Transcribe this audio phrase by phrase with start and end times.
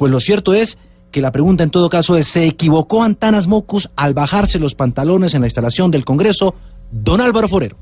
[0.00, 0.78] Pues lo cierto es
[1.10, 5.34] que la pregunta en todo caso es, ¿se equivocó Antanas Mocus al bajarse los pantalones
[5.34, 6.54] en la instalación del Congreso?
[6.90, 7.76] Don Álvaro Forero.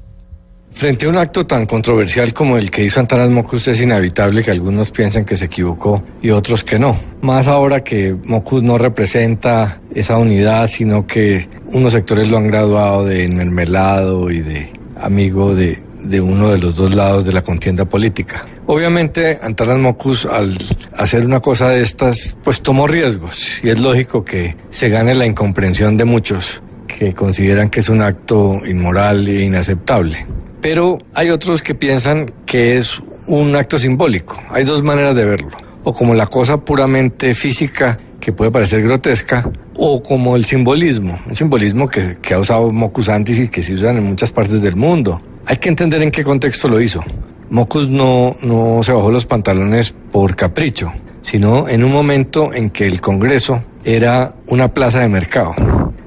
[0.73, 4.51] Frente a un acto tan controversial como el que hizo Antanas Mocus es inevitable que
[4.51, 6.97] algunos piensen que se equivocó y otros que no.
[7.23, 13.05] Más ahora que Mocus no representa esa unidad, sino que unos sectores lo han graduado
[13.05, 17.85] de mermelado y de amigo de, de uno de los dos lados de la contienda
[17.85, 18.45] política.
[18.71, 20.55] Obviamente, Antanas Mocus, al
[20.95, 25.25] hacer una cosa de estas, pues tomó riesgos y es lógico que se gane la
[25.25, 30.27] incomprensión de muchos que consideran que es un acto inmoral e inaceptable.
[30.61, 34.39] Pero hay otros que piensan que es un acto simbólico.
[34.51, 35.57] Hay dos maneras de verlo.
[35.85, 41.35] O como la cosa puramente física que puede parecer grotesca, o como el simbolismo, un
[41.35, 44.77] simbolismo que, que ha usado Mocus antes y que se usan en muchas partes del
[44.77, 45.23] mundo.
[45.47, 47.03] Hay que entender en qué contexto lo hizo.
[47.51, 52.87] Mocus no, no se bajó los pantalones por capricho, sino en un momento en que
[52.87, 55.55] el Congreso era una plaza de mercado.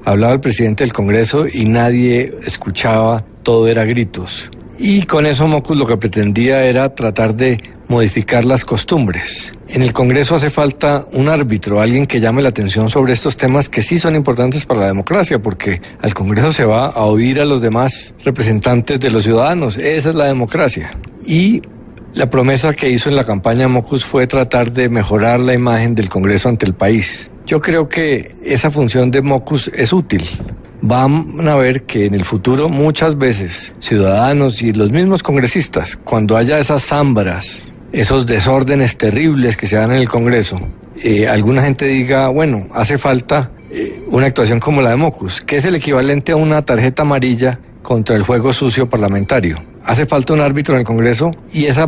[0.04, 4.50] Hablaba el presidente del Congreso y nadie escuchaba, todo era gritos.
[4.78, 9.52] Y con eso Mocus lo que pretendía era tratar de modificar las costumbres.
[9.68, 13.68] En el Congreso hace falta un árbitro, alguien que llame la atención sobre estos temas
[13.68, 17.44] que sí son importantes para la democracia, porque al Congreso se va a oír a
[17.44, 19.76] los demás representantes de los ciudadanos.
[19.76, 20.90] Esa es la democracia.
[21.24, 21.62] Y
[22.14, 26.08] la promesa que hizo en la campaña Mocus fue tratar de mejorar la imagen del
[26.08, 27.30] Congreso ante el país.
[27.46, 30.22] Yo creo que esa función de Mocus es útil.
[30.80, 36.36] Van a ver que en el futuro muchas veces ciudadanos y los mismos congresistas, cuando
[36.36, 37.62] haya esas zambras,
[37.92, 40.60] esos desórdenes terribles que se dan en el Congreso,
[41.02, 45.56] eh, alguna gente diga, bueno, hace falta eh, una actuación como la de Mocus, que
[45.56, 49.71] es el equivalente a una tarjeta amarilla contra el juego sucio parlamentario.
[49.84, 51.86] Hace falta un árbitro en el Congreso y esa,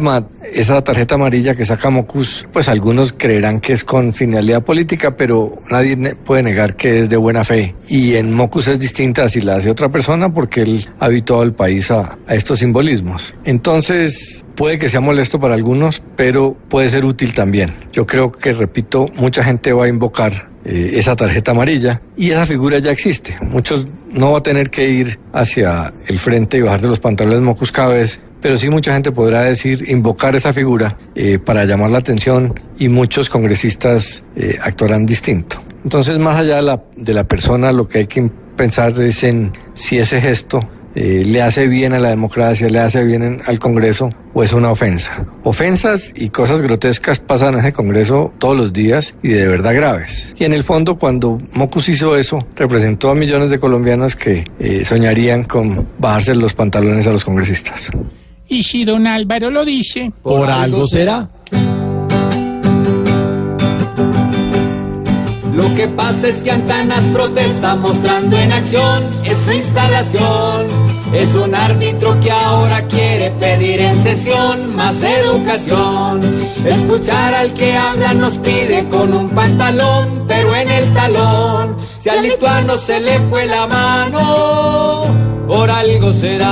[0.54, 5.52] esa tarjeta amarilla que saca Mocus, pues algunos creerán que es con finalidad política, pero
[5.70, 7.74] nadie puede negar que es de buena fe.
[7.88, 11.54] Y en Mocus es distinta si la hace otra persona porque él ha habituado al
[11.54, 13.34] país a, estos simbolismos.
[13.44, 17.72] Entonces, puede que sea molesto para algunos, pero puede ser útil también.
[17.92, 22.46] Yo creo que, repito, mucha gente va a invocar eh, esa tarjeta amarilla y esa
[22.46, 23.36] figura ya existe.
[23.42, 27.70] Muchos no va a tener que ir hacia el frente y bajarse los pantalones mocus
[27.70, 31.96] cada vez, pero sí mucha gente podrá decir, invocar esa figura eh, para llamar la
[31.96, 35.56] atención y muchos congresistas eh, actuarán distinto.
[35.82, 36.56] Entonces, más allá
[36.94, 40.60] de la, persona, lo que hay que pensar es en si ese gesto
[40.94, 44.70] eh, le hace bien a la democracia, le hace bien al Congreso o es una
[44.70, 45.24] ofensa.
[45.42, 50.34] Ofensas y cosas grotescas pasan en ese Congreso todos los días y de verdad graves.
[50.36, 54.44] Y en el fondo cuando Mocus hizo eso, representó a millones de colombianos que
[54.84, 57.90] soñarían con bajarse los pantalones a los congresistas.
[58.48, 60.12] Y si don Álvaro lo dice...
[60.22, 61.28] ¿Por algo será?
[65.54, 70.66] Lo que pasa es que Antanas protesta mostrando en acción esa instalación.
[71.14, 76.20] Es un árbitro que ahora quiere pedir en sesión más educación.
[76.66, 81.76] Escuchar al que habla nos pide con un pantalón, pero en el talón.
[81.98, 85.04] Si al lituano se le fue la mano,
[85.46, 86.43] por algo será,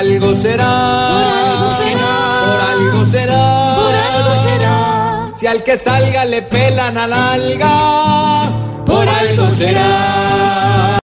[0.00, 0.72] algo será.
[1.12, 2.12] Por algo será.
[2.46, 3.42] Por algo será.
[3.80, 5.32] Por algo será.
[5.38, 8.50] Si al que salga le pelan al alga,
[8.86, 10.19] por algo será.